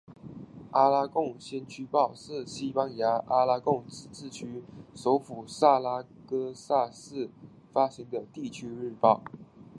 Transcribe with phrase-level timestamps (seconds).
[0.71, 4.63] 阿拉贡先驱报是西班牙阿拉贡自治区
[4.95, 7.29] 首府萨拉戈萨市
[7.71, 9.21] 发行的地区日报。